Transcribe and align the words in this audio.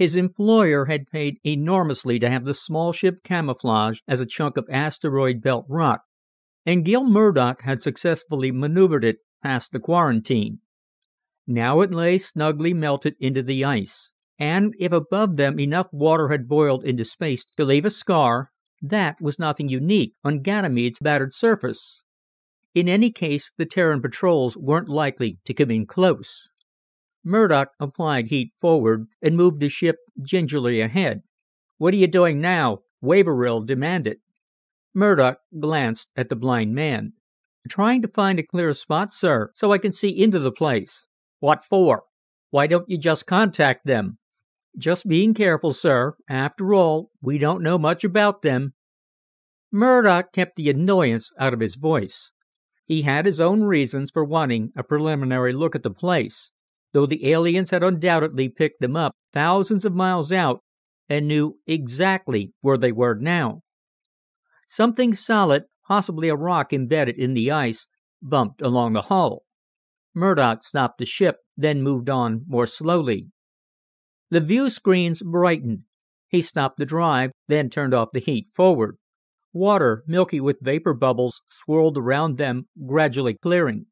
His 0.00 0.16
employer 0.16 0.86
had 0.86 1.10
paid 1.12 1.36
enormously 1.44 2.18
to 2.20 2.30
have 2.30 2.46
the 2.46 2.54
small 2.54 2.90
ship 2.90 3.16
camouflaged 3.22 4.02
as 4.08 4.18
a 4.18 4.24
chunk 4.24 4.56
of 4.56 4.64
asteroid 4.70 5.42
belt 5.42 5.66
rock, 5.68 6.00
and 6.64 6.86
Gil 6.86 7.04
Murdock 7.04 7.60
had 7.64 7.82
successfully 7.82 8.50
maneuvered 8.50 9.04
it 9.04 9.18
past 9.42 9.72
the 9.72 9.78
quarantine. 9.78 10.60
Now 11.46 11.82
it 11.82 11.90
lay 11.90 12.16
snugly 12.16 12.72
melted 12.72 13.14
into 13.20 13.42
the 13.42 13.62
ice, 13.62 14.10
and 14.38 14.72
if 14.78 14.90
above 14.90 15.36
them 15.36 15.60
enough 15.60 15.88
water 15.92 16.30
had 16.30 16.48
boiled 16.48 16.82
into 16.82 17.04
space 17.04 17.44
to 17.58 17.66
leave 17.66 17.84
a 17.84 17.90
scar, 17.90 18.52
that 18.80 19.20
was 19.20 19.38
nothing 19.38 19.68
unique 19.68 20.14
on 20.24 20.40
Ganymede's 20.40 20.98
battered 20.98 21.34
surface. 21.34 22.04
In 22.74 22.88
any 22.88 23.12
case, 23.12 23.52
the 23.58 23.66
Terran 23.66 24.00
patrols 24.00 24.56
weren't 24.56 24.88
likely 24.88 25.40
to 25.44 25.52
come 25.52 25.70
in 25.70 25.84
close. 25.84 26.48
Murdock 27.22 27.72
applied 27.78 28.28
heat 28.28 28.50
forward 28.58 29.06
and 29.20 29.36
moved 29.36 29.60
the 29.60 29.68
ship 29.68 29.96
gingerly 30.22 30.80
ahead. 30.80 31.22
"What 31.76 31.92
are 31.92 31.98
you 31.98 32.06
doing 32.06 32.40
now?" 32.40 32.78
Waverill 33.02 33.60
demanded. 33.66 34.20
Murdock 34.94 35.40
glanced 35.58 36.08
at 36.16 36.30
the 36.30 36.34
blind 36.34 36.74
man. 36.74 37.12
"Trying 37.68 38.00
to 38.00 38.08
find 38.08 38.38
a 38.38 38.42
clear 38.42 38.72
spot, 38.72 39.12
sir, 39.12 39.52
so 39.54 39.70
I 39.70 39.76
can 39.76 39.92
see 39.92 40.08
into 40.08 40.38
the 40.38 40.50
place." 40.50 41.04
"What 41.40 41.62
for? 41.62 42.04
Why 42.48 42.66
don't 42.66 42.88
you 42.88 42.96
just 42.96 43.26
contact 43.26 43.84
them?" 43.84 44.16
"Just 44.78 45.06
being 45.06 45.34
careful, 45.34 45.74
sir. 45.74 46.14
After 46.26 46.72
all, 46.72 47.10
we 47.20 47.36
don't 47.36 47.62
know 47.62 47.76
much 47.76 48.02
about 48.02 48.40
them." 48.40 48.72
Murdock 49.70 50.32
kept 50.32 50.56
the 50.56 50.70
annoyance 50.70 51.30
out 51.38 51.52
of 51.52 51.60
his 51.60 51.76
voice. 51.76 52.32
He 52.86 53.02
had 53.02 53.26
his 53.26 53.40
own 53.40 53.62
reasons 53.62 54.10
for 54.10 54.24
wanting 54.24 54.72
a 54.74 54.82
preliminary 54.82 55.52
look 55.52 55.74
at 55.74 55.82
the 55.82 55.90
place 55.90 56.50
though 56.92 57.06
the 57.06 57.30
aliens 57.30 57.70
had 57.70 57.82
undoubtedly 57.82 58.48
picked 58.48 58.80
them 58.80 58.96
up 58.96 59.14
thousands 59.32 59.84
of 59.84 59.94
miles 59.94 60.32
out 60.32 60.62
and 61.08 61.26
knew 61.26 61.58
exactly 61.66 62.52
where 62.60 62.78
they 62.78 62.92
were 62.92 63.14
now. 63.14 63.60
Something 64.66 65.14
solid, 65.14 65.64
possibly 65.86 66.28
a 66.28 66.36
rock 66.36 66.72
embedded 66.72 67.16
in 67.16 67.34
the 67.34 67.50
ice, 67.50 67.86
bumped 68.22 68.62
along 68.62 68.92
the 68.92 69.02
hull. 69.02 69.42
Murdock 70.14 70.64
stopped 70.64 70.98
the 70.98 71.04
ship, 71.04 71.38
then 71.56 71.82
moved 71.82 72.08
on 72.08 72.44
more 72.46 72.66
slowly. 72.66 73.28
The 74.30 74.40
view 74.40 74.70
screens 74.70 75.22
brightened. 75.22 75.80
He 76.28 76.42
stopped 76.42 76.78
the 76.78 76.86
drive, 76.86 77.32
then 77.48 77.68
turned 77.70 77.94
off 77.94 78.10
the 78.12 78.20
heat 78.20 78.48
forward. 78.54 78.96
Water, 79.52 80.04
milky 80.06 80.40
with 80.40 80.60
vapor 80.60 80.94
bubbles, 80.94 81.42
swirled 81.48 81.98
around 81.98 82.38
them, 82.38 82.68
gradually 82.86 83.34
clearing. 83.34 83.86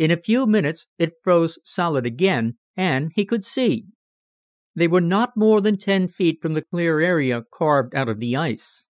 In 0.00 0.10
a 0.10 0.16
few 0.16 0.46
minutes 0.46 0.86
it 0.98 1.12
froze 1.22 1.58
solid 1.62 2.06
again, 2.06 2.56
and 2.74 3.12
he 3.14 3.26
could 3.26 3.44
see. 3.44 3.84
They 4.74 4.88
were 4.88 5.02
not 5.02 5.36
more 5.36 5.60
than 5.60 5.76
ten 5.76 6.08
feet 6.08 6.38
from 6.40 6.54
the 6.54 6.62
clear 6.62 7.00
area 7.00 7.42
carved 7.52 7.94
out 7.94 8.08
of 8.08 8.18
the 8.18 8.34
ice. 8.34 8.86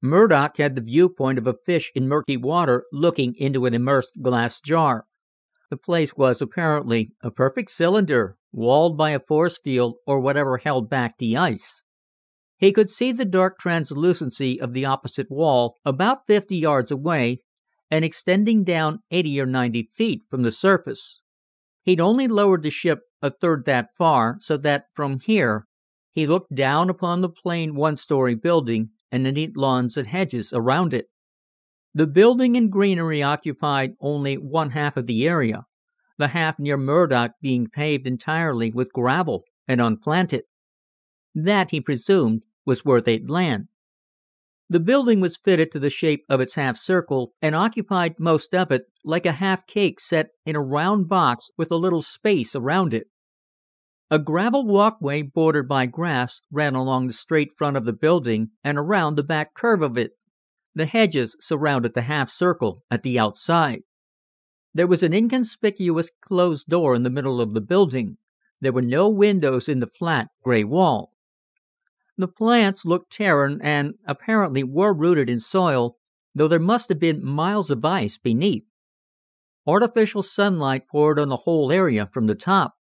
Murdock 0.00 0.58
had 0.58 0.76
the 0.76 0.80
viewpoint 0.80 1.38
of 1.38 1.48
a 1.48 1.56
fish 1.66 1.90
in 1.96 2.06
murky 2.06 2.36
water 2.36 2.84
looking 2.92 3.34
into 3.36 3.66
an 3.66 3.74
immersed 3.74 4.22
glass 4.22 4.60
jar. 4.60 5.06
The 5.68 5.76
place 5.76 6.14
was 6.16 6.40
apparently 6.40 7.10
a 7.24 7.32
perfect 7.32 7.72
cylinder, 7.72 8.36
walled 8.52 8.96
by 8.96 9.10
a 9.10 9.18
force 9.18 9.58
field 9.58 9.96
or 10.06 10.20
whatever 10.20 10.58
held 10.58 10.88
back 10.88 11.18
the 11.18 11.36
ice. 11.36 11.82
He 12.56 12.70
could 12.70 12.88
see 12.88 13.10
the 13.10 13.24
dark 13.24 13.58
translucency 13.58 14.60
of 14.60 14.74
the 14.74 14.84
opposite 14.84 15.28
wall 15.28 15.74
about 15.84 16.28
fifty 16.28 16.56
yards 16.56 16.92
away 16.92 17.40
and 17.90 18.04
extending 18.04 18.64
down 18.64 19.00
eighty 19.10 19.40
or 19.40 19.46
ninety 19.46 19.88
feet 19.94 20.22
from 20.28 20.42
the 20.42 20.52
surface. 20.52 21.22
He'd 21.82 22.00
only 22.00 22.26
lowered 22.26 22.62
the 22.62 22.70
ship 22.70 23.00
a 23.22 23.30
third 23.30 23.64
that 23.66 23.94
far, 23.96 24.36
so 24.40 24.56
that 24.58 24.86
from 24.92 25.20
here 25.20 25.66
he 26.12 26.26
looked 26.26 26.54
down 26.54 26.90
upon 26.90 27.20
the 27.20 27.28
plain 27.28 27.74
one 27.74 27.96
story 27.96 28.34
building 28.34 28.90
and 29.12 29.24
the 29.24 29.32
neat 29.32 29.56
lawns 29.56 29.96
and 29.96 30.08
hedges 30.08 30.52
around 30.52 30.92
it. 30.92 31.06
The 31.94 32.06
building 32.06 32.56
and 32.56 32.70
greenery 32.70 33.22
occupied 33.22 33.92
only 34.00 34.36
one 34.36 34.70
half 34.70 34.96
of 34.96 35.06
the 35.06 35.26
area, 35.26 35.64
the 36.18 36.28
half 36.28 36.58
near 36.58 36.76
Murdock 36.76 37.32
being 37.40 37.68
paved 37.68 38.06
entirely 38.06 38.70
with 38.70 38.92
gravel 38.92 39.44
and 39.68 39.80
unplanted. 39.80 40.42
That, 41.34 41.70
he 41.70 41.80
presumed, 41.80 42.42
was 42.64 42.84
where 42.84 43.00
they'd 43.00 43.30
land. 43.30 43.68
The 44.68 44.80
building 44.80 45.20
was 45.20 45.36
fitted 45.36 45.70
to 45.72 45.78
the 45.78 45.90
shape 45.90 46.24
of 46.28 46.40
its 46.40 46.54
half 46.54 46.76
circle, 46.76 47.32
and 47.40 47.54
occupied 47.54 48.18
most 48.18 48.52
of 48.52 48.72
it, 48.72 48.86
like 49.04 49.24
a 49.24 49.32
half 49.32 49.64
cake 49.66 50.00
set 50.00 50.30
in 50.44 50.56
a 50.56 50.62
round 50.62 51.08
box 51.08 51.50
with 51.56 51.70
a 51.70 51.76
little 51.76 52.02
space 52.02 52.56
around 52.56 52.92
it. 52.92 53.06
A 54.10 54.18
gravel 54.18 54.66
walkway 54.66 55.22
bordered 55.22 55.68
by 55.68 55.86
grass 55.86 56.40
ran 56.50 56.74
along 56.74 57.06
the 57.06 57.12
straight 57.12 57.52
front 57.52 57.76
of 57.76 57.84
the 57.84 57.92
building 57.92 58.50
and 58.64 58.76
around 58.76 59.14
the 59.14 59.22
back 59.22 59.54
curve 59.54 59.82
of 59.82 59.96
it. 59.96 60.12
The 60.74 60.86
hedges 60.86 61.36
surrounded 61.40 61.94
the 61.94 62.02
half 62.02 62.30
circle 62.30 62.82
at 62.90 63.02
the 63.02 63.18
outside. 63.18 63.82
There 64.74 64.86
was 64.86 65.02
an 65.02 65.14
inconspicuous 65.14 66.10
closed 66.20 66.68
door 66.68 66.94
in 66.94 67.02
the 67.02 67.10
middle 67.10 67.40
of 67.40 67.54
the 67.54 67.60
building. 67.60 68.18
There 68.60 68.72
were 68.72 68.82
no 68.82 69.08
windows 69.08 69.68
in 69.68 69.78
the 69.78 69.86
flat, 69.86 70.28
gray 70.42 70.64
wall. 70.64 71.12
The 72.18 72.28
plants 72.28 72.86
looked 72.86 73.12
Terran 73.12 73.60
and 73.62 73.96
apparently 74.06 74.64
were 74.64 74.94
rooted 74.94 75.28
in 75.28 75.38
soil, 75.38 75.98
though 76.34 76.48
there 76.48 76.58
must 76.58 76.88
have 76.88 76.98
been 76.98 77.22
miles 77.22 77.70
of 77.70 77.84
ice 77.84 78.16
beneath. 78.16 78.64
Artificial 79.66 80.22
sunlight 80.22 80.88
poured 80.90 81.18
on 81.18 81.28
the 81.28 81.42
whole 81.44 81.70
area 81.70 82.06
from 82.06 82.26
the 82.26 82.34
top. 82.34 82.72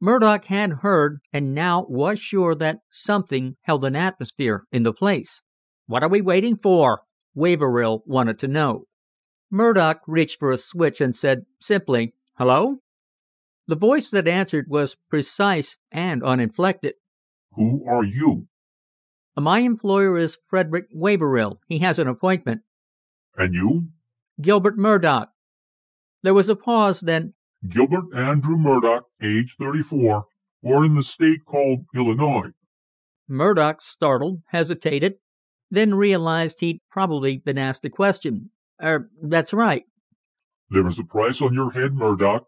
Murdock 0.00 0.46
had 0.46 0.80
heard 0.80 1.18
and 1.34 1.54
now 1.54 1.84
was 1.86 2.18
sure 2.18 2.54
that 2.54 2.78
something 2.90 3.56
held 3.64 3.84
an 3.84 3.94
atmosphere 3.94 4.64
in 4.72 4.84
the 4.84 4.94
place. 4.94 5.42
"What 5.84 6.02
are 6.02 6.08
we 6.08 6.22
waiting 6.22 6.56
for?" 6.56 7.02
Waverill 7.34 8.04
wanted 8.06 8.38
to 8.38 8.48
know. 8.48 8.86
Murdock 9.50 10.00
reached 10.06 10.38
for 10.38 10.50
a 10.50 10.56
switch 10.56 10.98
and 11.02 11.14
said 11.14 11.44
simply, 11.60 12.14
"Hello?" 12.38 12.78
The 13.66 13.76
voice 13.76 14.08
that 14.08 14.26
answered 14.26 14.68
was 14.70 14.96
precise 15.10 15.76
and 15.90 16.22
uninflected. 16.22 16.94
Who 17.56 17.84
are 17.88 18.04
you? 18.04 18.46
My 19.36 19.60
employer 19.60 20.16
is 20.16 20.38
Frederick 20.46 20.86
Waverill. 20.94 21.58
He 21.68 21.78
has 21.78 21.98
an 21.98 22.08
appointment. 22.08 22.62
And 23.36 23.54
you? 23.54 23.88
Gilbert 24.40 24.78
Murdock. 24.78 25.30
There 26.22 26.34
was 26.34 26.48
a 26.48 26.56
pause, 26.56 27.00
then 27.00 27.34
Gilbert 27.68 28.14
Andrew 28.14 28.56
Murdock, 28.56 29.04
age 29.22 29.56
34, 29.58 30.26
born 30.62 30.84
in 30.84 30.94
the 30.94 31.02
state 31.02 31.44
called 31.44 31.86
Illinois. 31.94 32.50
Murdock, 33.28 33.80
startled, 33.80 34.42
hesitated, 34.48 35.14
then 35.70 35.94
realized 35.94 36.60
he'd 36.60 36.80
probably 36.90 37.38
been 37.38 37.58
asked 37.58 37.84
a 37.84 37.90
question. 37.90 38.50
Er, 38.82 39.10
that's 39.22 39.52
right. 39.52 39.84
There 40.70 40.86
is 40.86 40.98
a 40.98 41.04
price 41.04 41.40
on 41.40 41.54
your 41.54 41.70
head, 41.70 41.94
Murdock, 41.94 42.46